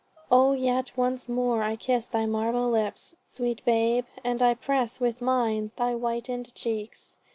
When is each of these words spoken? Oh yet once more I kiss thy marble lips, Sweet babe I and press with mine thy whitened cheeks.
Oh 0.31 0.53
yet 0.53 0.93
once 0.97 1.29
more 1.29 1.61
I 1.61 1.75
kiss 1.75 2.07
thy 2.07 2.25
marble 2.25 2.71
lips, 2.71 3.13
Sweet 3.27 3.63
babe 3.65 4.05
I 4.25 4.29
and 4.29 4.59
press 4.59 4.99
with 4.99 5.21
mine 5.21 5.69
thy 5.77 5.93
whitened 5.93 6.55
cheeks. 6.55 7.17